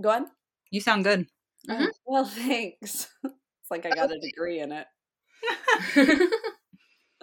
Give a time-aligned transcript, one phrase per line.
[0.00, 0.26] Go on.
[0.70, 1.26] You sound good.
[1.68, 1.88] Mhm.
[2.06, 3.08] Well, thanks.
[3.24, 4.86] it's like I got a degree in it.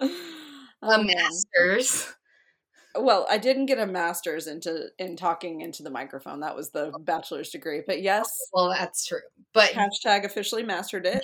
[0.00, 0.08] a
[0.82, 2.12] Oh, master's.
[2.96, 6.40] Well, I didn't get a master's into in talking into the microphone.
[6.40, 7.82] That was the bachelor's degree.
[7.86, 9.20] But yes, Well, that's true.
[9.52, 11.22] But hashtag officially mastered it.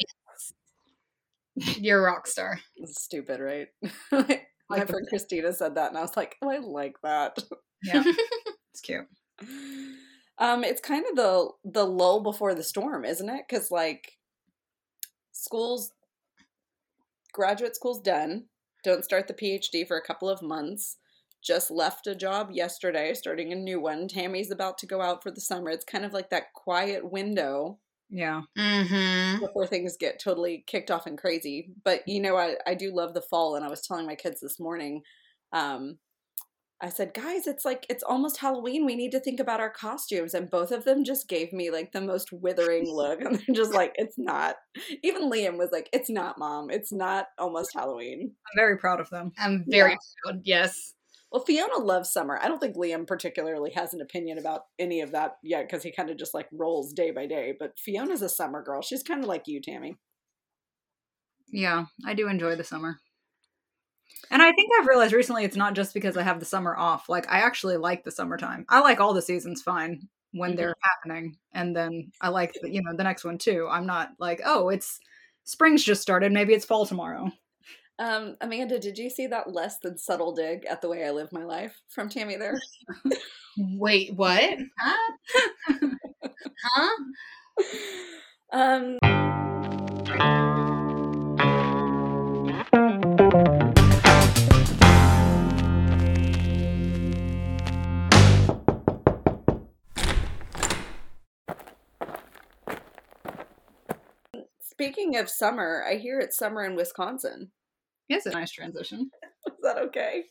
[1.79, 2.59] you're a rock star.
[2.87, 3.69] Stupid, right?
[4.11, 7.39] My Like the- friend Christina said that, and I was like, "Oh, I like that."
[7.83, 8.03] Yeah,
[8.73, 9.07] it's cute.
[10.41, 13.45] Um, it's kind of the the lull before the storm, isn't it?
[13.49, 14.17] Because like
[15.33, 15.93] schools,
[17.33, 18.47] graduate school's done.
[18.83, 20.97] Don't start the PhD for a couple of months.
[21.43, 24.09] Just left a job yesterday, starting a new one.
[24.09, 25.71] Tammy's about to go out for the summer.
[25.71, 27.79] It's kind of like that quiet window
[28.11, 28.43] Yeah.
[28.59, 29.41] Mm-hmm.
[29.45, 31.71] before things get totally kicked off and crazy.
[31.85, 34.41] But you know, I, I do love the fall, and I was telling my kids
[34.41, 35.03] this morning,
[35.53, 35.99] um,
[36.83, 38.87] I said, guys, it's like it's almost Halloween.
[38.87, 40.33] We need to think about our costumes.
[40.33, 43.21] And both of them just gave me like the most withering look.
[43.21, 44.57] And they're just like, it's not.
[45.03, 46.71] Even Liam was like, it's not, mom.
[46.71, 48.33] It's not almost Halloween.
[48.33, 49.33] I'm very proud of them.
[49.39, 50.41] I'm very proud.
[50.45, 50.95] Yes.
[51.31, 52.41] Well, Fiona loves summer.
[52.43, 55.93] I don't think Liam particularly has an opinion about any of that yet because he
[55.93, 57.55] kind of just like rolls day by day.
[57.59, 58.83] But Fiona's a summer girl.
[58.83, 59.97] She's kind of like you, Tammy.
[61.53, 62.97] Yeah, I do enjoy the summer.
[64.31, 67.09] And I think I've realized recently it's not just because I have the summer off.
[67.09, 68.65] Like I actually like the summertime.
[68.69, 72.83] I like all the seasons fine when they're happening, and then I like the, you
[72.83, 73.67] know the next one too.
[73.71, 75.01] I'm not like oh it's
[75.45, 76.33] spring's just started.
[76.33, 77.31] Maybe it's fall tomorrow.
[77.99, 81.33] Um, Amanda, did you see that less than subtle dig at the way I live
[81.33, 82.59] my life from Tammy there?
[83.59, 84.59] Wait, what?
[84.79, 85.91] Huh?
[86.75, 86.97] huh?
[88.53, 88.99] Um,
[104.91, 107.53] speaking of summer, I hear it's summer in Wisconsin.
[108.09, 109.11] It's a nice transition.
[109.47, 110.25] Is that okay?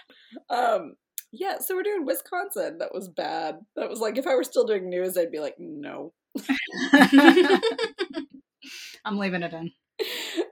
[0.50, 0.94] um,
[1.32, 2.78] yeah, so we're doing Wisconsin.
[2.78, 3.56] That was bad.
[3.76, 6.14] That was like if I were still doing news, I'd be like, no.
[9.04, 9.72] I'm leaving it in.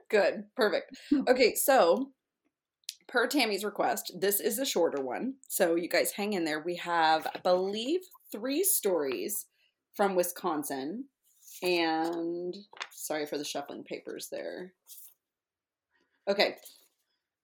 [0.09, 0.43] Good.
[0.55, 0.95] Perfect.
[1.27, 2.11] Okay, so
[3.07, 5.35] per Tammy's request, this is a shorter one.
[5.47, 6.61] So you guys hang in there.
[6.63, 9.47] We have, I believe, three stories
[9.95, 11.05] from Wisconsin.
[11.61, 12.55] And
[12.91, 14.73] sorry for the shuffling papers there.
[16.27, 16.55] Okay.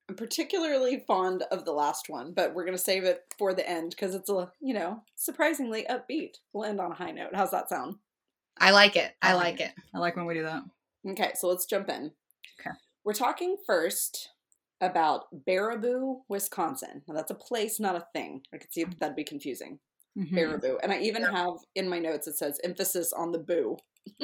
[0.10, 3.68] I'm particularly fond of the last one, but we're going to save it for the
[3.68, 6.36] end because it's a, you know, surprisingly upbeat.
[6.52, 7.34] We'll end on a high note.
[7.34, 7.96] How's that sound?
[8.60, 9.14] I like it.
[9.22, 9.72] I like it.
[9.96, 10.64] I like when we do that.
[11.08, 12.12] Okay, so let's jump in.
[12.60, 12.76] Okay.
[13.06, 14.30] We're talking first
[14.82, 17.04] about Baraboo, Wisconsin.
[17.08, 18.42] Now that's a place, not a thing.
[18.54, 19.80] I could see that that'd be confusing.
[20.18, 20.32] Mhm.
[20.32, 20.78] Baraboo.
[20.84, 23.78] And I even have in my notes it says emphasis on the boo.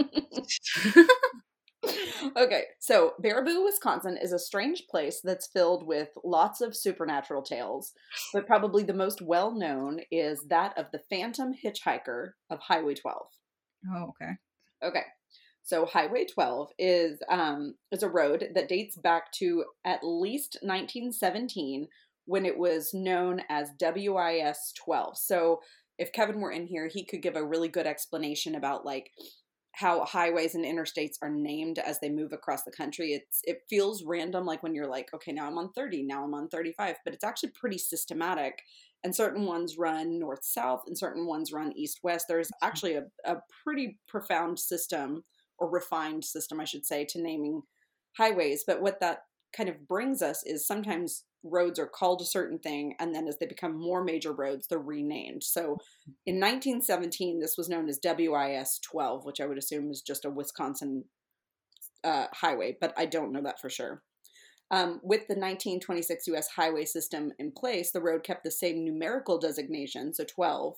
[2.38, 7.93] okay, so Baraboo, Wisconsin is a strange place that's filled with lots of supernatural tales,
[8.33, 13.27] but probably the most well known is that of the Phantom Hitchhiker of Highway 12.
[13.93, 14.31] Oh, okay.
[14.83, 15.03] Okay.
[15.63, 21.88] So Highway 12 is um is a road that dates back to at least 1917
[22.25, 25.17] when it was known as WIS 12.
[25.17, 25.59] So
[25.97, 29.11] if Kevin were in here, he could give a really good explanation about like
[29.77, 33.13] how highways and interstates are named as they move across the country.
[33.13, 36.33] It's it feels random like when you're like, okay, now I'm on 30, now I'm
[36.33, 38.63] on 35, but it's actually pretty systematic
[39.03, 43.03] and certain ones run north south and certain ones run east west there's actually a,
[43.25, 45.23] a pretty profound system
[45.59, 47.61] or refined system i should say to naming
[48.17, 49.19] highways but what that
[49.55, 53.38] kind of brings us is sometimes roads are called a certain thing and then as
[53.38, 55.78] they become more major roads they're renamed so
[56.25, 60.30] in 1917 this was known as wis 12 which i would assume is just a
[60.30, 61.03] wisconsin
[62.03, 64.02] uh, highway but i don't know that for sure
[64.70, 66.50] um, with the 1926 U.S.
[66.50, 70.75] highway system in place, the road kept the same numerical designation, so 12,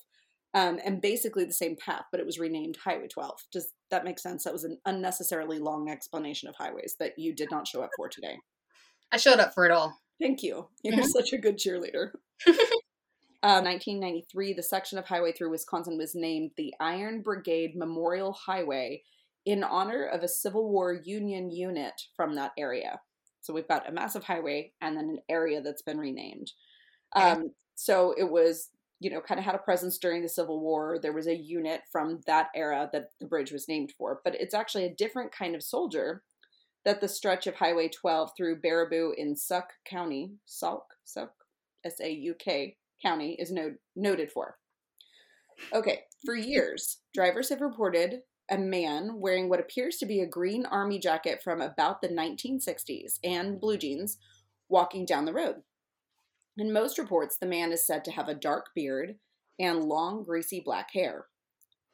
[0.54, 3.46] um, and basically the same path, but it was renamed Highway 12.
[3.52, 4.44] Does that make sense?
[4.44, 8.08] That was an unnecessarily long explanation of highways that you did not show up for
[8.08, 8.38] today.
[9.12, 9.98] I showed up for it all.
[10.20, 10.68] Thank you.
[10.82, 11.06] You're Mhm.
[11.06, 12.12] such a good cheerleader.
[13.42, 19.02] Uh, 1993, the section of highway through Wisconsin was named the Iron Brigade Memorial Highway
[19.46, 23.00] in honor of a Civil War Union unit from that area.
[23.40, 26.52] So we've got a massive highway and then an area that's been renamed.
[27.14, 28.68] Um, so it was,
[28.98, 30.98] you know, kind of had a presence during the Civil War.
[30.98, 34.52] There was a unit from that era that the bridge was named for, but it's
[34.52, 36.22] actually a different kind of soldier
[36.84, 41.32] that the stretch of Highway 12 through Baraboo in Sauk County, Sauk, Sauk,
[41.84, 44.58] S A U K County is no- noted for.
[45.72, 50.66] Okay, For years, drivers have reported a man wearing what appears to be a green
[50.66, 54.18] army jacket from about the 1960s and blue jeans
[54.68, 55.56] walking down the road.
[56.56, 59.16] In most reports, the man is said to have a dark beard
[59.58, 61.26] and long, greasy black hair.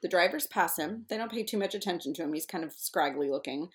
[0.03, 1.05] The drivers pass him.
[1.09, 2.33] They don't pay too much attention to him.
[2.33, 3.69] He's kind of scraggly looking.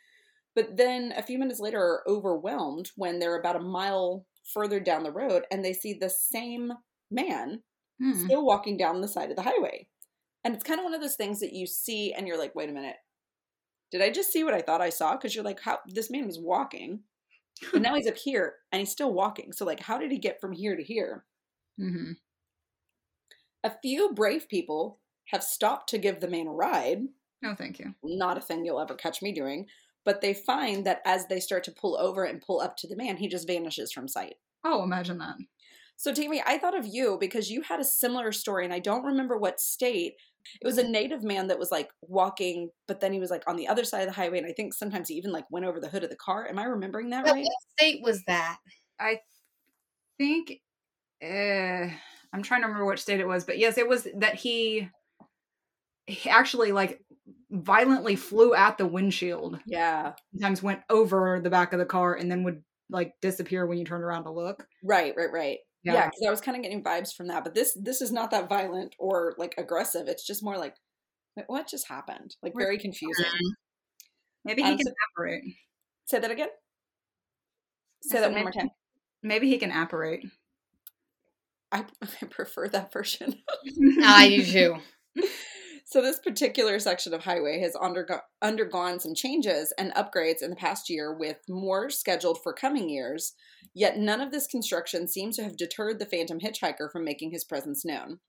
[0.55, 5.03] But then a few minutes later are overwhelmed when they're about a mile further down
[5.03, 6.73] the road and they see the same
[7.09, 7.61] man
[8.01, 8.13] Hmm.
[8.13, 9.87] still walking down the side of the highway.
[10.43, 12.69] And it's kind of one of those things that you see and you're like, wait
[12.69, 12.95] a minute.
[13.91, 15.11] Did I just see what I thought I saw?
[15.11, 17.01] Because you're like, how this man was walking.
[17.73, 19.51] And now he's up here and he's still walking.
[19.53, 21.25] So like how did he get from here to here?
[21.79, 22.13] Mm-hmm.
[23.63, 27.01] A few brave people have stopped to give the man a ride.
[27.43, 27.93] No, thank you.
[28.03, 29.67] Not a thing you'll ever catch me doing.
[30.03, 32.95] But they find that as they start to pull over and pull up to the
[32.95, 34.35] man, he just vanishes from sight.
[34.63, 35.35] Oh, imagine that.
[35.97, 39.05] So, Tammy, I thought of you because you had a similar story, and I don't
[39.05, 40.13] remember what state.
[40.59, 43.55] It was a native man that was like walking, but then he was like on
[43.55, 45.79] the other side of the highway, and I think sometimes he even like went over
[45.79, 46.47] the hood of the car.
[46.47, 47.45] Am I remembering that What right?
[47.77, 48.57] state was that?
[48.99, 49.19] I
[50.17, 50.59] think
[51.23, 51.89] uh,
[52.33, 54.89] I'm trying to remember which state it was, but yes, it was that he,
[56.07, 56.99] he actually like
[57.49, 59.59] violently flew at the windshield.
[59.65, 63.77] Yeah, Sometimes went over the back of the car and then would like disappear when
[63.77, 64.65] you turned around to look.
[64.83, 65.59] right, right, right.
[65.83, 66.05] Yeah, Yeah.
[66.07, 68.47] because I was kind of getting vibes from that, but this this is not that
[68.49, 70.07] violent or like aggressive.
[70.07, 70.75] It's just more like,
[71.47, 72.35] what just happened?
[72.43, 73.25] Like very confusing.
[74.45, 75.43] Maybe he Um, can so- apparate.
[76.05, 76.49] Say that again.
[78.03, 78.69] Say that said one more time.
[79.23, 80.25] Maybe he can apparate.
[81.71, 81.85] I,
[82.21, 83.35] I prefer that version.
[84.03, 84.75] I do too.
[85.91, 90.55] So this particular section of highway has undergo- undergone some changes and upgrades in the
[90.55, 93.33] past year with more scheduled for coming years,
[93.73, 97.43] yet none of this construction seems to have deterred the phantom hitchhiker from making his
[97.43, 98.19] presence known.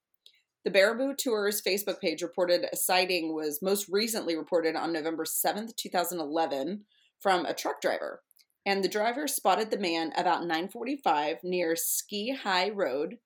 [0.64, 5.76] The Baraboo Tours Facebook page reported a sighting was most recently reported on November 7th,
[5.76, 6.84] 2011
[7.20, 8.22] from a truck driver.
[8.66, 13.18] And the driver spotted the man about 9:45 near Ski High Road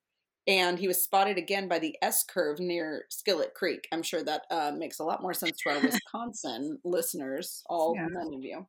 [0.46, 3.86] and he was spotted again by the S curve near Skillet Creek.
[3.92, 8.06] I'm sure that uh, makes a lot more sense to our Wisconsin listeners, all Yeah.
[8.10, 8.66] none of you.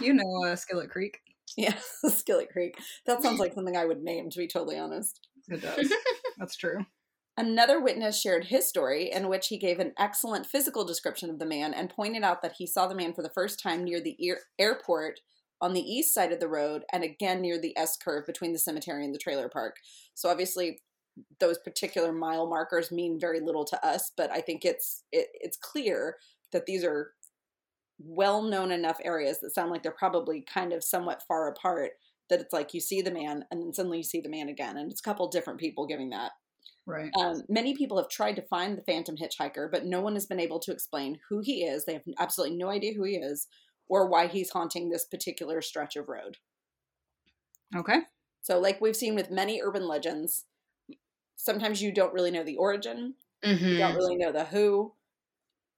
[0.00, 1.18] You know uh, Skillet Creek.
[1.56, 1.74] Yeah,
[2.08, 2.76] Skillet Creek.
[3.06, 5.20] That sounds like something I would name, to be totally honest.
[5.48, 5.92] It does.
[6.38, 6.86] That's true.
[7.36, 11.46] Another witness shared his story, in which he gave an excellent physical description of the
[11.46, 14.16] man and pointed out that he saw the man for the first time near the
[14.18, 15.20] ear- airport
[15.60, 18.58] on the east side of the road and again near the S curve between the
[18.58, 19.76] cemetery and the trailer park.
[20.14, 20.80] So obviously,
[21.40, 25.56] those particular mile markers mean very little to us, but I think it's it, it's
[25.56, 26.16] clear
[26.52, 27.14] that these are
[27.98, 31.92] well known enough areas that sound like they're probably kind of somewhat far apart
[32.28, 34.76] that it's like you see the man and then suddenly you see the man again
[34.76, 36.32] and it's a couple different people giving that
[36.86, 37.16] Right.
[37.18, 40.40] um, many people have tried to find the phantom hitchhiker but no one has been
[40.40, 43.48] able to explain who he is they have absolutely no idea who he is
[43.88, 46.38] or why he's haunting this particular stretch of road
[47.74, 48.02] Okay.
[48.40, 50.46] so like we've seen with many urban legends
[51.42, 53.14] sometimes you don't really know the origin
[53.66, 54.94] you hmm don't really know the who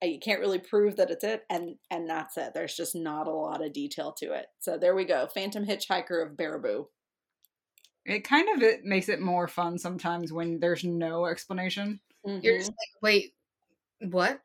[0.03, 3.29] and you can't really prove that it's it and and that's it there's just not
[3.29, 6.87] a lot of detail to it so there we go phantom hitchhiker of baraboo
[8.05, 12.01] It kind of it makes it more fun sometimes when there's no explanation.
[12.41, 13.35] You're just like, wait,
[14.01, 14.43] what?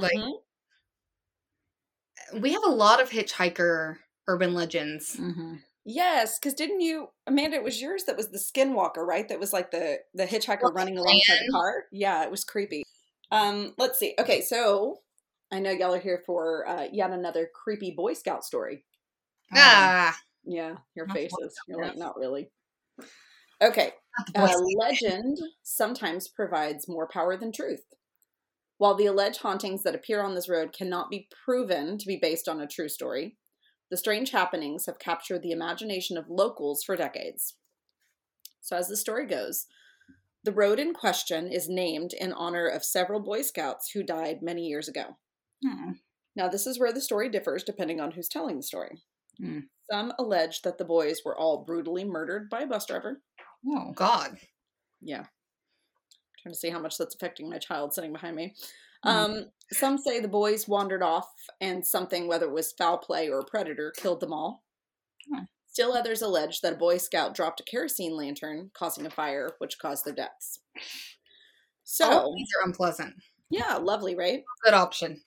[0.00, 0.42] like- Mhm.
[2.32, 5.16] We have a lot of hitchhiker urban legends.
[5.16, 5.56] Mm-hmm.
[5.86, 9.28] Yes because didn't you amanda it was yours that was the skinwalker right?
[9.28, 12.82] That was like the the hitchhiker Well, running alongside the car yeah it was creepy.
[13.30, 14.14] Um let's see.
[14.18, 14.98] Okay so
[15.52, 18.84] i know y'all are here for uh, yet another creepy boy scout story.
[19.54, 21.54] Ah, yeah your faces.
[21.68, 22.50] You're like not really.
[23.62, 23.92] Okay
[24.34, 27.84] Uh, legend sometimes provides more power than truth.
[28.78, 32.48] While the alleged hauntings that appear on this road cannot be proven to be based
[32.48, 33.36] on a true story,
[33.90, 37.54] the strange happenings have captured the imagination of locals for decades.
[38.60, 39.66] So, as the story goes,
[40.44, 44.66] the road in question is named in honor of several Boy Scouts who died many
[44.66, 45.16] years ago.
[45.64, 45.92] Oh.
[46.34, 49.02] Now, this is where the story differs depending on who's telling the story.
[49.38, 49.60] Hmm.
[49.90, 53.22] Some allege that the boys were all brutally murdered by a bus driver.
[53.68, 53.92] Oh.
[53.94, 54.38] God.
[55.00, 55.24] yeah
[56.40, 58.54] trying to see how much that's affecting my child sitting behind me
[59.04, 59.10] Mhm.
[59.10, 61.28] um some say the boys wandered off
[61.60, 64.62] and something whether it was foul play or a predator killed them all
[65.28, 65.44] Hmm.
[65.66, 69.78] still others allege that a boy scout dropped a kerosene lantern causing a fire which
[69.80, 70.60] caused their deaths
[71.84, 73.14] so these are unpleasant.
[73.50, 75.22] yeah lovely right Good option.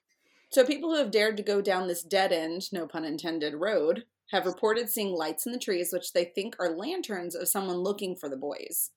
[0.51, 4.05] so people who have dared to go down this dead end no pun intended road
[4.31, 8.15] have reported seeing lights in the trees which they think are lanterns of someone looking
[8.15, 8.91] for the boys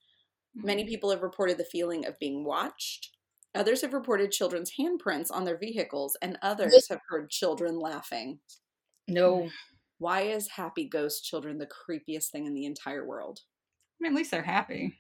[0.55, 3.13] Many people have reported the feeling of being watched,
[3.55, 8.39] Others have reported children's handprints on their vehicles, and others have heard children laughing.
[9.09, 9.51] No.
[9.99, 13.41] Why is happy ghost children the creepiest thing in the entire world?
[13.43, 14.99] I mean, at least they're happy.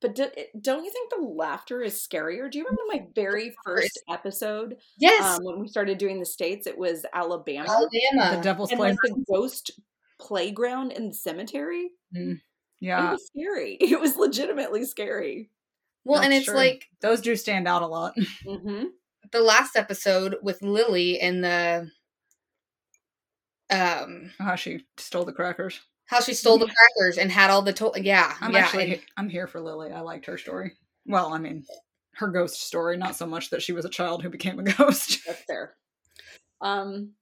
[0.00, 0.26] But do,
[0.60, 2.50] don't you think the laughter is scarier?
[2.50, 5.38] Do you remember my very first episode Yes.
[5.38, 6.66] um, when we started doing the states?
[6.66, 8.36] It was Alabama, Alabama.
[8.36, 9.24] The devil's and like playground.
[9.26, 9.70] the ghost
[10.20, 11.92] playground in the cemetery.
[12.12, 12.38] It
[12.80, 13.76] Yeah, was scary.
[13.80, 15.50] It was legitimately scary.
[16.04, 16.54] Well, and it's true.
[16.56, 18.14] like those do stand out a lot.
[18.46, 18.84] hmm
[19.32, 21.90] the last episode with Lily and the
[23.70, 25.80] um How she stole the crackers.
[26.06, 29.02] how she stole the crackers and had all the to- yeah I'm yeah actually and-
[29.16, 29.90] I'm here for Lily.
[29.92, 30.72] I liked her story.
[31.06, 31.64] Well, I mean,
[32.14, 35.20] her ghost story, not so much that she was a child who became a ghost.
[35.26, 35.74] That's fair.
[36.60, 37.12] Um,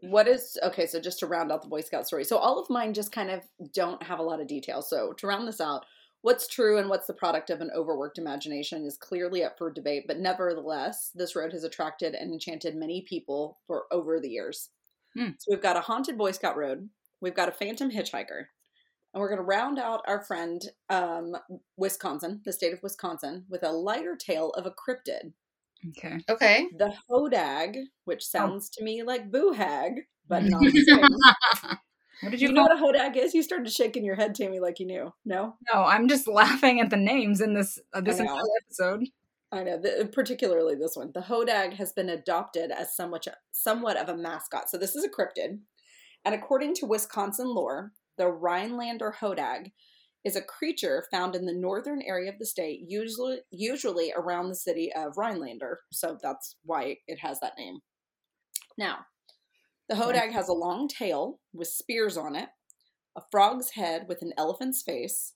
[0.00, 0.86] what is okay?
[0.86, 3.30] So just to round out the Boy Scout story, so all of mine just kind
[3.30, 3.42] of
[3.72, 4.82] don't have a lot of detail.
[4.82, 5.84] So to round this out,
[6.24, 10.04] what's true and what's the product of an overworked imagination is clearly up for debate.
[10.06, 14.70] But nevertheless, this road has attracted and enchanted many people for over the years.
[15.14, 15.32] Hmm.
[15.38, 16.88] So we've got a haunted Boy Scout road,
[17.20, 18.46] we've got a phantom hitchhiker,
[19.12, 21.36] and we're going to round out our friend um,
[21.76, 25.32] Wisconsin, the state of Wisconsin, with a lighter tale of a cryptid
[25.90, 26.18] Okay.
[26.30, 27.76] okay the hodag,
[28.06, 29.92] which sounds to me like boo hag,
[30.26, 31.76] but not the same.
[32.24, 33.34] What did you you, know what a hodag is?
[33.34, 35.12] You started shaking your head, Tammy, like you knew.
[35.24, 39.04] No, No, I'm just laughing at the names in this uh, this entire episode.
[39.52, 39.78] I know.
[39.78, 44.68] The, particularly this one, the hodag has been adopted as somewhat somewhat of a mascot.
[44.68, 45.58] So this is a cryptid,
[46.24, 49.70] and according to Wisconsin lore, the Rhinelander hodag
[50.24, 54.54] is a creature found in the northern area of the state, usually usually around the
[54.54, 55.80] city of Rhinelander.
[55.92, 57.80] So that's why it has that name.
[58.78, 58.98] Now,
[59.88, 62.48] the hodag has a long tail with spears on it,
[63.16, 65.34] a frog's head with an elephant's face,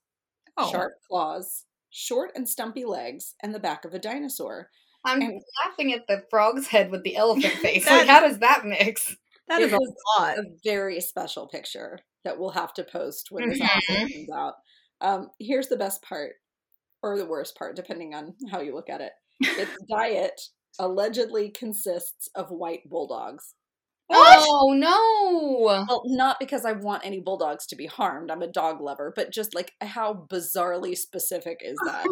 [0.57, 4.71] Oh, sharp claws, short and stumpy legs, and the back of a dinosaur.
[5.05, 7.85] I'm And- laughing at the frog's head with the elephant face.
[7.85, 9.17] That- like, how does that mix?
[9.49, 9.79] That is a
[10.19, 10.39] lot.
[10.39, 13.69] a very special picture that we'll have to post when this Mhm.
[13.77, 14.55] episode comes out.
[15.01, 16.35] Um, here's the best part,
[17.03, 19.13] or the worst part, depending on how you look at it.
[19.41, 20.41] Its diet
[20.81, 23.55] allegedly consists of white bulldogs.
[24.11, 25.85] Oh no!
[25.87, 28.31] Well, not because I want any bulldogs to be harmed.
[28.31, 32.07] I'm a dog lover, but just like how bizarrely specific is that?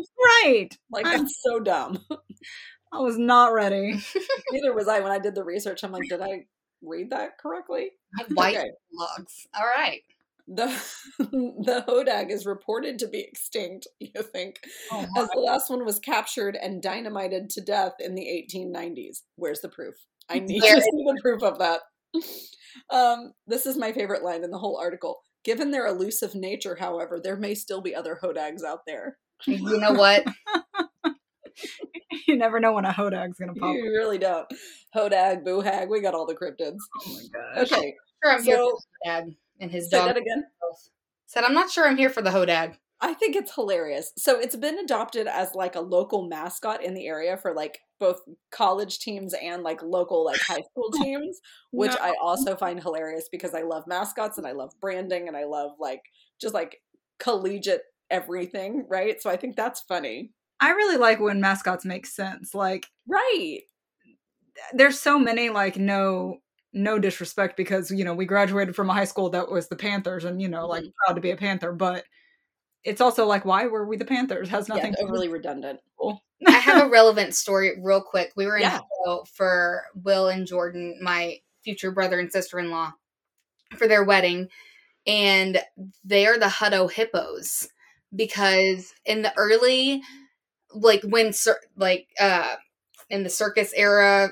[0.45, 0.69] Right.
[0.91, 2.05] Like I'm- that's so dumb.
[2.93, 4.01] I was not ready.
[4.53, 5.83] Neither was I when I did the research.
[5.83, 6.45] I'm like, did I
[6.83, 7.91] read that correctly?
[8.35, 8.71] White Okay.
[8.93, 9.47] logs.
[9.59, 10.03] All right.
[10.49, 10.67] The
[11.19, 13.89] the hodag is reported to be extinct.
[13.99, 14.61] You think,
[14.93, 19.23] Oh, as the last one was captured and dynamited to death in the 1890s.
[19.35, 19.97] Where's the proof?
[20.29, 21.81] I need to see the proof of that.
[22.91, 25.21] Um, this is my favorite line in the whole article.
[25.45, 29.17] Given their elusive nature, however, there may still be other hodags out there.
[29.47, 30.25] You know what?
[32.27, 33.75] you never know when a hodag's gonna pop.
[33.75, 34.47] You really don't.
[34.95, 36.79] Hodag, boohag, we got all the cryptids.
[37.07, 37.73] Oh my gosh.
[37.73, 40.09] Okay, Sure, I'm here so for the hodag and his say dog.
[40.09, 40.45] that again.
[41.27, 42.77] Said, I'm not sure I'm here for the hodag.
[43.01, 44.13] I think it's hilarious.
[44.17, 48.21] So it's been adopted as like a local mascot in the area for like both
[48.51, 51.41] college teams and like local like high school teams,
[51.73, 52.01] which No.
[52.01, 55.73] I also find hilarious because I love mascots and I love branding and I love
[55.79, 56.03] like
[56.41, 56.83] just like
[57.19, 59.21] collegiate everything, right?
[59.21, 60.33] So I think that's funny.
[60.61, 62.55] I really like when mascots make sense.
[62.55, 63.65] Like Right.
[64.75, 66.39] there's so many like no
[66.73, 70.25] no disrespect because you know we graduated from a high school that was the Panthers
[70.25, 70.93] and you know like Mhm.
[71.05, 72.05] proud to be a Panther, but
[72.87, 74.49] it's also like why were we the Panthers?
[74.49, 75.81] Has nothing it's to do overly redundant.
[76.47, 78.33] I have a relevant story real quick.
[78.37, 78.81] We were in Yeah.
[79.35, 82.93] For Will and Jordan, my future brother and sister in law,
[83.77, 84.49] for their wedding.
[85.07, 85.61] And
[86.05, 87.69] they are the Hutto Hippos
[88.15, 90.03] because in the early,
[90.75, 91.33] like when,
[91.77, 92.57] like, uh,
[93.11, 94.31] in the circus era,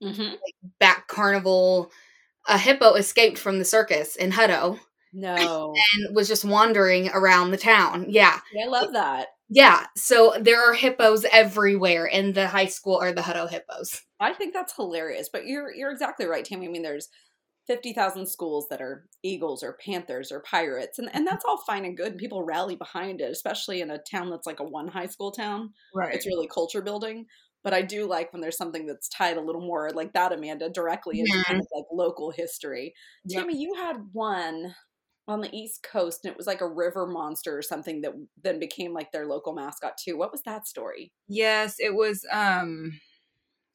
[0.00, 0.34] Mm-hmm.
[0.78, 1.90] back carnival,
[2.46, 4.78] a hippo escaped from the circus in Hutto
[5.12, 5.74] No.
[5.94, 8.06] and was just wandering around the town.
[8.08, 8.40] Yeah.
[8.62, 9.28] I love that.
[9.48, 9.86] Yeah.
[9.96, 14.02] So there are hippos everywhere, in the high school or the Hutto Hippos.
[14.20, 15.28] I think that's hilarious.
[15.32, 16.66] But you're you're exactly right, Tammy.
[16.66, 17.08] I mean, there's
[17.66, 21.86] fifty thousand schools that are eagles or panthers or pirates, and and that's all fine
[21.86, 22.12] and good.
[22.12, 25.32] And people rally behind it, especially in a town that's like a one high school
[25.32, 25.72] town.
[25.94, 26.14] right.
[26.14, 27.24] It's really culture building.
[27.64, 30.70] But I do like when there's something that's tied a little more like that, Amanda,
[30.70, 31.42] directly into Yeah.
[31.42, 32.94] kind of like local history.
[33.28, 34.74] Tammy, you had one
[35.28, 38.58] on the East Coast, and it was like a river monster or something that then
[38.58, 40.16] became like their local mascot too.
[40.16, 41.12] What was that story?
[41.28, 42.98] Yes, it was um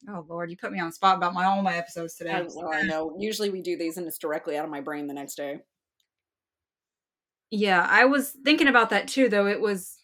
[0.10, 2.32] Oh Lord, you put me on spot about my all my episodes today.
[2.32, 3.16] I, well, I know.
[3.20, 5.60] Usually we do these and it's directly out of my brain the next day.
[7.52, 9.48] Yeah, I was thinking about that too, though.
[9.48, 9.98] It was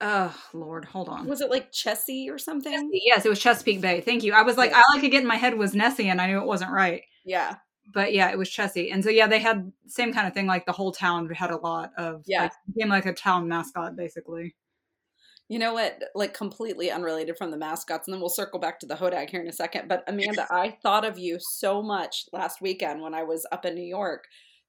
[0.00, 1.26] Oh Lord, hold on.
[1.26, 2.90] Was it like Chessie or something?
[2.92, 4.00] Yes, it was Chesapeake Bay.
[4.00, 4.32] Thank you.
[4.32, 6.38] I was like, all I could get in my head was Nessie, and I knew
[6.38, 7.02] it wasn't right.
[7.24, 7.56] Yeah.
[7.92, 8.92] But yeah, it was Chessie.
[8.92, 10.46] And so yeah, they had same kind of thing.
[10.46, 12.42] Like the whole town had a lot of Yeah.
[12.44, 14.54] like, became like a town mascot basically.
[15.48, 15.98] You know what?
[16.14, 19.40] Like completely unrelated from the mascots, and then we'll circle back to the Hodag here
[19.42, 19.88] in a second.
[19.88, 23.74] But Amanda, I thought of you so much last weekend when I was up in
[23.74, 24.24] New York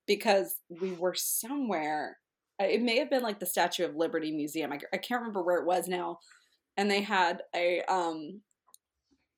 [0.07, 2.17] because we were somewhere.
[2.61, 4.73] uh, It may have been like the Statue of Liberty Museum.
[4.73, 6.17] I, I can't remember where it was now,
[6.75, 8.41] and they had a um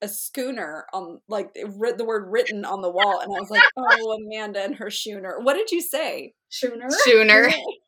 [0.01, 3.63] a schooner on like writ- the word written on the wall, and I was like,
[3.77, 5.39] oh, Amanda and her schooner.
[5.39, 6.33] What did you say?
[6.49, 6.87] Schooner.
[6.89, 7.49] Schooner.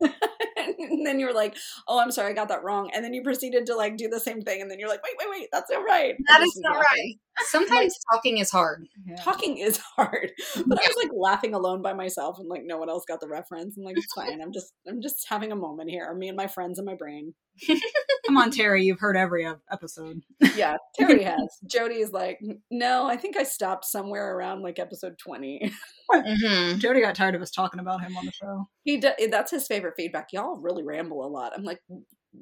[0.58, 3.22] and then you were like, "Oh, I'm sorry, I got that wrong." And then you
[3.22, 5.70] proceeded to like do the same thing, and then you're like, "Wait, wait, wait, that's
[5.70, 6.14] not right.
[6.26, 6.86] That I is just not laughed.
[6.92, 7.14] right.
[7.46, 8.86] Sometimes talking is hard.
[9.06, 9.16] Yeah.
[9.16, 10.32] Talking is hard,
[10.66, 13.28] but I was like laughing alone by myself, and like no one else got the
[13.28, 13.76] reference.
[13.76, 14.40] I'm like, it's fine.
[14.42, 16.12] I'm just, I'm just having a moment here.
[16.14, 17.34] Me and my friends in my brain.
[18.26, 18.84] Come on, Terry.
[18.84, 20.22] You've heard every episode.
[20.54, 21.58] Yeah, Terry has.
[21.66, 25.72] Jody is like, no, I think I stopped somewhere around like episode 20.
[26.12, 28.68] hmm Jody got tired of us talking about him on the show.
[28.84, 30.32] He do, that's his favorite feedback.
[30.32, 31.52] Y'all really ramble a lot.
[31.56, 31.80] I'm like,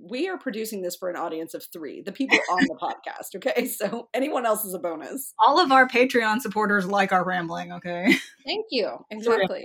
[0.00, 3.36] we are producing this for an audience of three, the people on the podcast.
[3.36, 5.34] Okay, so anyone else is a bonus.
[5.44, 7.72] All of our Patreon supporters like our rambling.
[7.72, 8.16] Okay.
[8.44, 8.98] Thank you.
[9.10, 9.64] Exactly.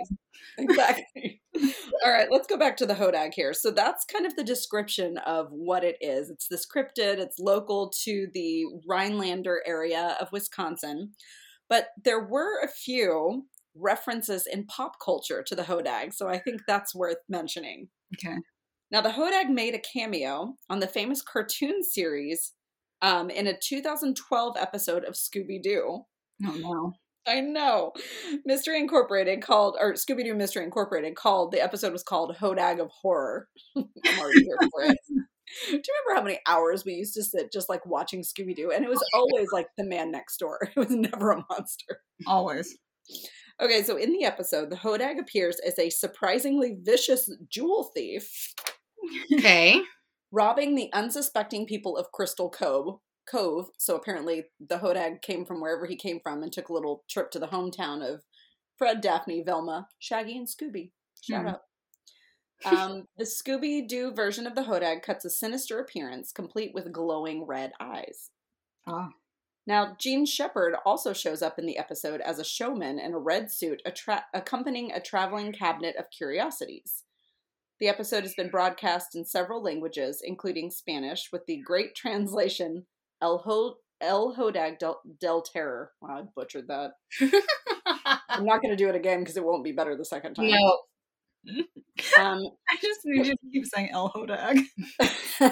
[0.58, 1.42] exactly.
[2.06, 3.54] All right, let's go back to the Hodag here.
[3.54, 6.30] So that's kind of the description of what it is.
[6.30, 11.12] It's this cryptid, it's local to the Rhinelander area of Wisconsin.
[11.70, 13.46] But there were a few
[13.76, 17.90] references in pop culture to the Hodag, so I think that's worth mentioning.
[18.16, 18.38] Okay.
[18.92, 22.54] Now, the Hodag made a cameo on the famous cartoon series
[23.02, 26.02] um, in a 2012 episode of Scooby Doo.
[26.46, 26.94] Oh no.
[27.28, 27.94] I know.
[28.46, 32.90] Mystery Incorporated called, or Scooby Doo Mystery Incorporated called, the episode was called Hodag of
[32.90, 33.48] Horror.
[33.78, 33.86] I'm
[34.20, 34.98] already here for it.
[35.68, 38.72] Do you remember how many hours we used to sit just like watching Scooby Doo?
[38.72, 42.02] And it was always like the man next door, it was never a monster.
[42.28, 42.78] Always.
[43.62, 48.54] Okay, so in the episode, the Hodag appears as a surprisingly vicious jewel thief
[49.34, 49.82] Okay.
[50.32, 53.00] robbing the unsuspecting people of Crystal Cove.
[53.30, 53.68] Cove.
[53.78, 57.32] So apparently, the Hodag came from wherever he came from and took a little trip
[57.32, 58.22] to the hometown of
[58.78, 60.92] Fred, Daphne, Velma, Shaggy, and Scooby.
[61.22, 61.48] Shout Hmm.
[61.50, 61.62] out.
[62.64, 67.46] Um, the Scooby Doo version of the Hodag cuts a sinister appearance, complete with glowing
[67.46, 68.30] red eyes.
[68.88, 69.10] Ah.
[69.68, 73.52] Now, Gene Shepard also shows up in the episode as a showman in a red
[73.52, 77.04] suit, attra- accompanying a traveling cabinet of curiosities.
[77.82, 82.86] The episode has been broadcast in several languages, including Spanish, with the great translation
[83.22, 85.92] El, Ho- El Hodag del-, del Terror.
[86.02, 86.92] Wow, I butchered that.
[88.30, 90.52] I'm not going to do it again because it won't be better the second time.
[90.52, 90.78] no.
[92.20, 92.40] Um,
[92.70, 94.60] I just need you to keep saying El Hodag.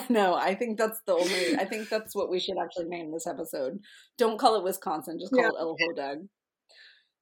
[0.10, 1.56] no, I think that's the only.
[1.58, 3.80] I think that's what we should actually name this episode.
[4.20, 5.18] Don't call it Wisconsin.
[5.20, 5.50] Just call Yeah.
[5.50, 6.28] it El Hodag.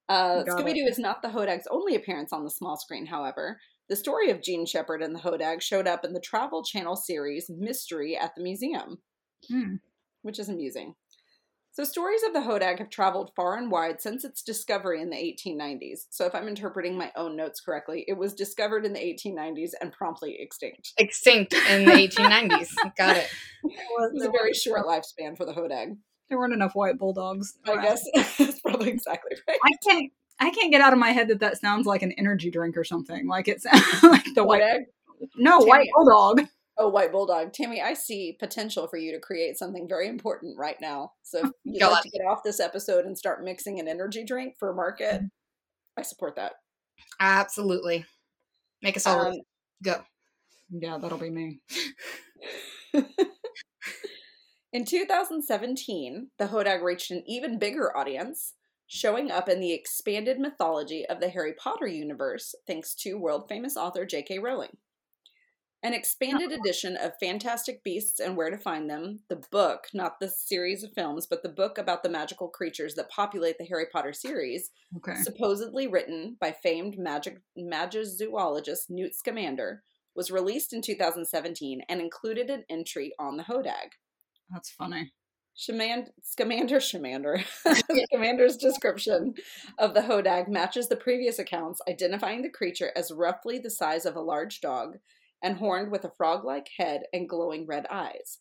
[0.09, 3.57] Uh, Scooby Doo is not the Hodag's only appearance on the small screen, however.
[3.89, 7.49] The story of Gene Shepard and the Hodag showed up in the Travel Channel series
[7.49, 8.97] Mystery at the Museum,
[9.47, 9.75] Hmm.
[10.23, 10.95] which is amusing.
[11.71, 15.15] So, stories of the Hodag have traveled far and wide since its discovery in the
[15.15, 16.07] 1890s.
[16.09, 19.93] So, if I'm interpreting my own notes correctly, it was discovered in the 1890s and
[19.93, 20.93] promptly extinct.
[20.97, 22.73] Extinct in the 1890s.
[22.97, 23.29] Got it.
[23.63, 25.97] It was a very short lifespan for the Hodag.
[26.29, 27.57] There weren't enough white bulldogs.
[27.65, 28.03] I guess
[28.39, 29.59] that's probably exactly right.
[29.63, 30.11] I can't.
[30.39, 32.83] I can't get out of my head that that sounds like an energy drink or
[32.83, 33.27] something.
[33.27, 33.65] Like it's
[34.03, 34.61] like the white.
[34.61, 34.81] Hodag?
[35.35, 35.69] No, Tammy.
[35.69, 36.41] white bulldog.
[36.79, 37.81] Oh, white bulldog, Tammy.
[37.81, 41.13] I see potential for you to create something very important right now.
[41.23, 41.91] So if you'd God.
[41.91, 45.21] like to get off this episode and start mixing an energy drink for a market,
[45.97, 46.53] I support that.
[47.19, 48.05] Absolutely.
[48.83, 49.39] Make us all Um,
[49.83, 50.03] go.
[50.69, 51.61] Yeah, that'll be me.
[54.73, 58.53] In 2017, the Hodag reached an even bigger audience,
[58.87, 63.75] showing up in the expanded mythology of the Harry Potter universe thanks to world famous
[63.77, 64.39] author J.K.
[64.39, 64.77] Rowling.
[65.83, 66.55] An expanded oh.
[66.59, 70.91] edition of Fantastic Beasts and Where to Find Them, the book, not the series of
[70.93, 75.15] films, but the book about the magical creatures that populate the Harry Potter series, Okay.
[75.21, 79.83] supposedly written by famed magic magizoologist Newt Scamander,
[80.15, 83.91] was released in 2017 and included an entry on the Hodag.
[84.49, 85.13] That's funny.
[85.57, 87.43] Shaman- Scamander, Shamander,
[88.13, 89.33] Scamander's description
[89.79, 94.15] of the Hodag matches the previous accounts, identifying the creature as roughly the size of
[94.15, 94.97] a large dog
[95.43, 98.39] and horned with a frog like head and glowing red eyes.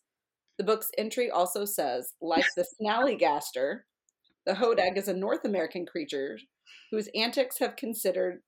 [0.59, 3.81] The book's entry also says, like the Snallygaster,
[4.45, 6.39] the Hodag is a North American creature
[6.91, 8.41] whose antics have considered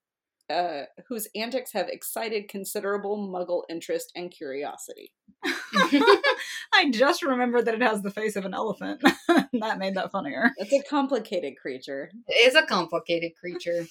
[0.49, 5.11] uh, whose antics have excited considerable muggle interest and curiosity.
[6.73, 9.01] I just remembered that it has the face of an elephant.
[9.53, 10.51] that made that funnier.
[10.57, 12.11] It's a complicated creature.
[12.27, 13.87] It is a complicated creature.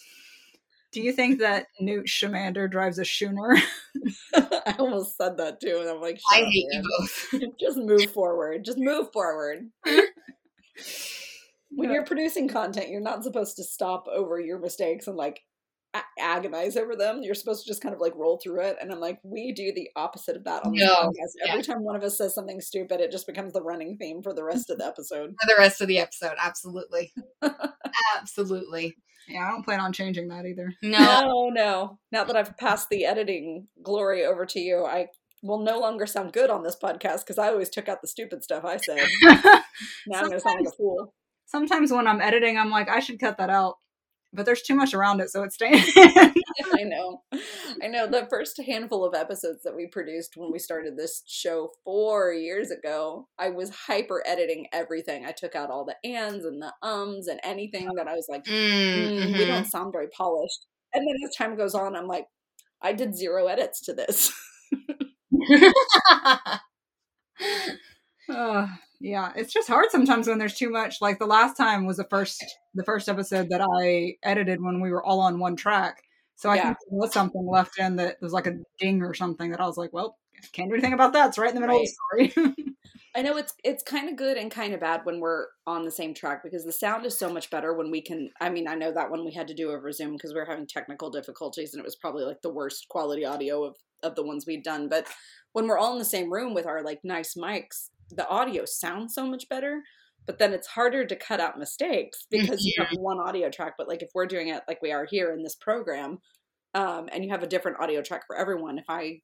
[0.90, 3.56] Do you think that Newt Scamander drives a schooner?
[4.34, 7.58] I almost said that too, and I'm like, I "Shut up, hate you both.
[7.60, 8.64] Just move forward.
[8.64, 9.68] Just move forward.
[11.70, 15.40] when you're producing content, you're not supposed to stop over your mistakes and like a-
[16.18, 17.22] agonize over them.
[17.22, 18.76] You're supposed to just kind of like roll through it.
[18.80, 21.48] And I'm like, we do the opposite of that on this No, podcast.
[21.48, 24.34] Every time one of us says something stupid, it just becomes the running theme for
[24.34, 25.34] the rest of the episode.
[25.40, 27.12] For the rest of the episode, absolutely.
[28.16, 28.96] absolutely.
[29.28, 30.72] Yeah, I don't plan on changing that either.
[30.82, 30.98] No.
[30.98, 31.98] No, no.
[32.12, 35.08] Now that I've passed the editing glory over to you, I
[35.42, 38.42] will no longer sound good on this podcast because I always took out the stupid
[38.42, 39.06] stuff I said.
[40.08, 41.14] Now I'm going to sound like a fool.
[41.46, 43.76] Sometimes when I'm editing, I'm like, I should cut that out.
[44.32, 45.82] But there's too much around it, so it's staying.
[45.96, 47.22] I know.
[47.82, 48.06] I know.
[48.06, 52.70] The first handful of episodes that we produced when we started this show four years
[52.70, 55.24] ago, I was hyper editing everything.
[55.24, 58.44] I took out all the ands and the ums and anything that I was like,
[58.44, 59.46] Mm, "Mm, we mhm.
[59.46, 60.66] don't sound very polished.
[60.94, 62.26] And then as time goes on, I'm like,
[62.82, 64.32] I did zero edits to this.
[68.28, 68.66] Uh,
[69.00, 71.00] yeah, it's just hard sometimes when there's too much.
[71.00, 74.90] Like the last time was the first the first episode that I edited when we
[74.90, 76.02] were all on one track.
[76.36, 76.62] So I Yeah.
[76.62, 79.66] think there was something left in that was like a ding or something that I
[79.66, 80.16] was like, well,
[80.52, 81.28] can't do anything about that.
[81.28, 82.54] It's right in the middle of the story.
[83.16, 85.90] I know it's it's kind of good and kind of bad when we're on the
[85.90, 88.30] same track because the sound is so much better when we can.
[88.40, 90.46] I mean, I know that when we had to do over Zoom because we were
[90.46, 94.22] having technical difficulties and it was probably like the worst quality audio of of the
[94.22, 94.88] ones we'd done.
[94.88, 95.08] But
[95.52, 99.14] when we're all in the same room with our like nice mics, the audio sounds
[99.14, 99.82] so much better.
[100.26, 103.74] But then it's harder to cut out mistakes because you have one audio track.
[103.78, 106.18] But like if we're doing it like we are here in this program,
[106.74, 109.20] um, and you have a different audio track for everyone, if I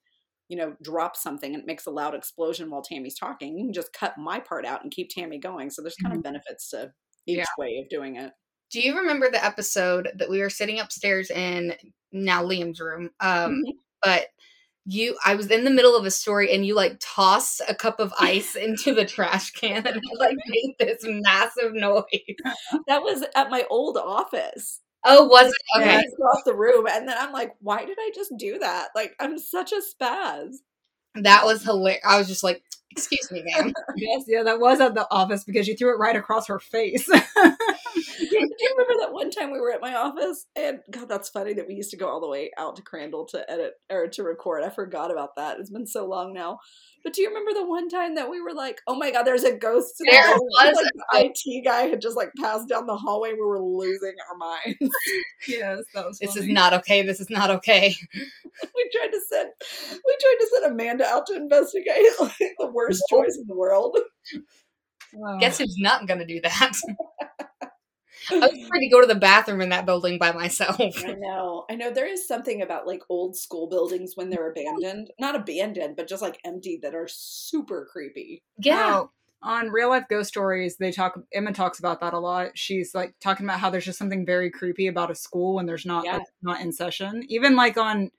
[0.49, 3.73] you know, drop something and it makes a loud explosion while Tammy's talking, you can
[3.73, 5.71] just cut my part out and keep Tammy going.
[5.71, 6.93] So there's kind of benefits to
[7.27, 7.45] each Yeah.
[7.57, 8.33] way of doing it.
[8.71, 11.75] Do you remember the episode that we were sitting upstairs in
[12.13, 13.11] now Liam's room?
[13.21, 13.63] Um,
[14.03, 14.27] but
[14.87, 18.01] you I was in the middle of a story and you like tossed a cup
[18.01, 22.05] of ice into the trash can and like made this massive noise.
[22.87, 24.81] that was at my old office.
[25.07, 25.81] Oh, was it?
[25.81, 25.97] Okay.
[25.97, 28.89] Across the room, and then I'm like, why did I just do that?
[28.95, 30.55] Like, I'm such a spaz.
[31.15, 32.03] That was hilarious.
[32.05, 33.73] I was just like, excuse me, ma'am.
[33.97, 37.07] yes, yeah, that was at the office because you threw it right across her face.
[37.07, 37.17] Do
[38.31, 40.47] you remember that one time we were at my office?
[40.57, 43.27] And God, that's funny that we used to go all the way out to Crandall
[43.27, 44.63] to edit or to record.
[44.63, 45.59] I forgot about that.
[45.59, 46.59] It's been so long now.
[47.05, 49.45] But do you remember the one time that we were like, "Oh my God, there's
[49.45, 50.75] a ghost!" in There building?" was
[51.13, 53.35] like the IT guy had just like passed down the hallway.
[53.35, 54.95] We were losing our minds.
[55.47, 57.03] yes, that was This is not okay.
[57.03, 57.95] This is not okay.
[58.15, 59.51] we tried to send,
[59.93, 62.07] we tried to send Amanda out to investigate.
[62.21, 63.99] Like the worst choice in the world.
[65.17, 65.39] Oh.
[65.39, 66.73] Guess who's not going to do that?
[68.31, 70.79] I was trying to go to the bathroom in that building by myself.
[70.81, 71.65] I know.
[71.71, 75.11] I know there is something about like old school buildings when they're abandoned.
[75.19, 78.43] Not abandoned, but just like empty that are super creepy.
[78.59, 79.01] Yeah.
[79.03, 79.11] Oh,
[79.43, 81.21] on real life ghost stories, they talk.
[81.33, 82.53] Emma talks about that a lot.
[82.55, 85.85] She's like talking about how there's just something very creepy about a school when there's
[85.87, 86.19] not Yeah.
[86.19, 87.25] like, not in session.
[87.29, 88.11] Even like on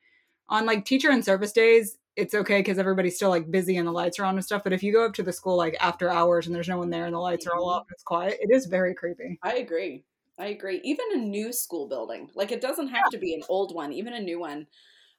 [0.49, 3.91] on like teacher and service days, it's okay because everybody's still like busy and the
[3.91, 4.63] lights are on and stuff.
[4.63, 6.89] But if you go up to the school like after hours and there's no one
[6.89, 8.37] there and the lights are all off, it's quiet.
[8.39, 9.39] It is very creepy.
[9.43, 10.03] I agree.
[10.39, 10.81] I agree.
[10.83, 14.13] Even a new school building, like it doesn't have to be an old one, even
[14.13, 14.67] a new one.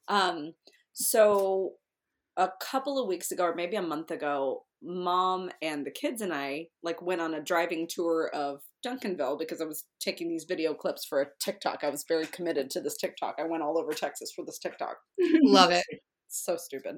[0.09, 0.53] Um,
[0.93, 1.73] so
[2.37, 6.33] a couple of weeks ago, or maybe a month ago, mom and the kids and
[6.33, 10.75] I like went on a driving tour of Duncanville because I was taking these video
[10.75, 11.83] clips for a TikTok.
[11.83, 13.37] I was very committed to this TikTok.
[13.39, 14.97] I went all over Texas for this TikTok.
[15.19, 15.85] Love it.
[16.29, 16.97] So stupid.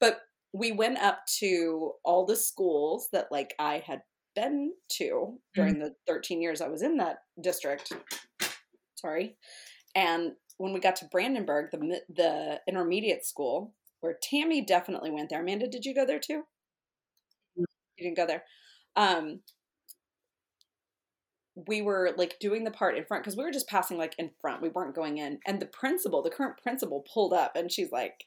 [0.00, 0.20] But
[0.52, 4.02] we went up to all the schools that like I had
[4.34, 7.92] been to during the 13 years I was in that district.
[8.96, 9.36] Sorry.
[9.94, 15.40] And when we got to Brandenburg, the the intermediate school where Tammy definitely went there.
[15.40, 16.42] Amanda, did you go there too?
[17.56, 17.66] You
[17.98, 18.44] didn't go there.
[18.96, 19.40] Um
[21.68, 24.30] we were like doing the part in front because we were just passing like in
[24.40, 24.60] front.
[24.60, 25.38] We weren't going in.
[25.46, 28.24] And the principal, the current principal, pulled up and she's like,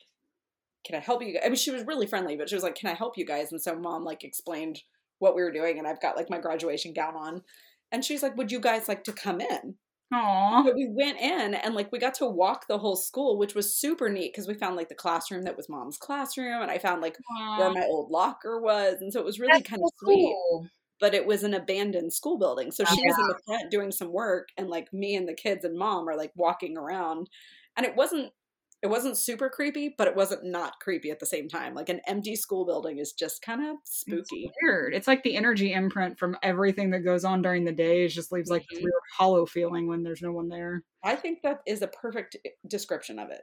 [0.88, 1.40] Can I help you?
[1.44, 3.52] I mean, she was really friendly, but she was like, Can I help you guys?
[3.52, 4.82] And so mom like explained
[5.20, 7.44] what we were doing, and I've got like my graduation gown on.
[7.92, 9.78] And she's like, Would you guys like to come in?
[10.12, 10.64] Aw.
[10.64, 13.76] But we went in and like we got to walk the whole school, which was
[13.80, 17.02] super neat because we found like the classroom that was mom's classroom, and I found
[17.02, 17.18] like
[17.56, 20.38] where my old locker was, and so it was really That's kind so of sweet
[20.38, 20.70] cool.
[21.00, 22.72] but it was an abandoned school building.
[22.72, 25.34] So she Oh, was in the front doing some work, and like me and the
[25.36, 27.30] kids and mom are like walking around.
[27.78, 28.34] And it wasn't
[28.82, 31.74] it wasn't super creepy, but it wasn't not creepy at the same time.
[31.74, 34.46] Like an empty school building is just kind of spooky.
[34.46, 34.94] It's weird.
[34.94, 38.32] It's like the energy imprint from everything that goes on during the day it just
[38.32, 38.84] leaves like this Mhm.
[38.84, 40.84] weird hollow feeling when there's no one there.
[41.04, 43.42] I think that is a perfect eh, description of it.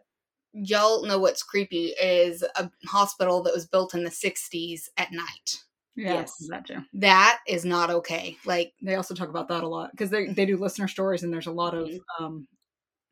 [0.53, 5.65] Y'all know what's creepy is a hospital that was built in the 60s at night.
[5.97, 6.49] Yeah, Yes.
[6.49, 6.85] that too.
[6.93, 8.37] That is not okay.
[8.45, 11.33] Like, They also talk about that a lot because they they do listener stories and
[11.33, 12.05] there's a lot of Mhm.
[12.21, 12.47] um,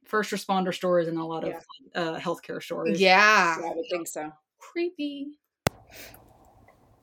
[0.05, 2.01] first responder stories and a lot of Yeah.
[2.01, 3.01] uh, healthcare stories.
[3.01, 4.33] yeah, Yeah, I would think so.
[4.59, 5.39] creepy.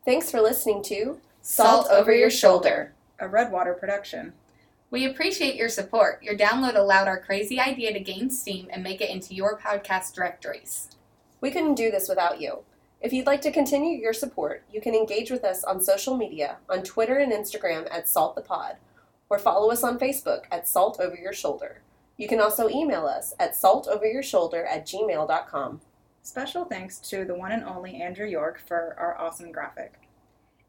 [0.05, 2.93] Thanks for listening to Salt Over Your Shoulder.
[3.19, 4.33] a Redwater production.
[4.91, 6.23] We appreciate your support.
[6.23, 10.13] Your download allowed our crazy idea to gain steam and make it into your podcast
[10.15, 10.87] directories.
[11.41, 12.59] We couldn't do this without you.
[13.01, 16.57] If you'd like to continue your support, you can engage with us on social media
[16.69, 18.77] on Twitter and Instagram at Salt the Pod,
[19.29, 21.81] or follow us on Facebook at Salt Over Your Shoulder.
[22.19, 25.79] You can also email us at saltoveryourshoulder at gmail.com.
[26.21, 29.93] Special thanks to the one and only Andrew York for our awesome graphic.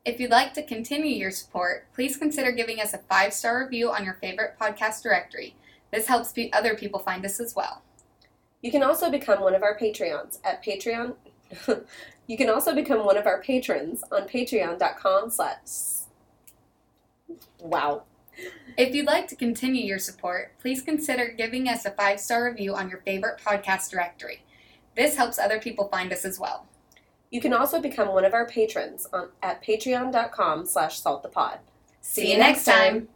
[0.04, 3.90] If you'd like to continue your support, please consider giving us a five star review
[3.90, 5.56] on your favorite podcast directory.
[5.90, 7.82] This helps other people find us as well.
[8.62, 11.16] You can also become one of our Patreons at Patreon.
[12.28, 16.06] you can also become one of our patrons on patreon.com slash.
[17.58, 18.04] Wow.
[18.76, 22.74] If you'd like to continue your support, please consider giving us a five star review
[22.74, 24.42] on your favorite podcast directory.
[24.96, 26.66] This helps other people find us as well.
[27.30, 31.58] You can also become one of our patrons on, at patreon.com slash saltthepod.
[32.00, 33.08] See you next time.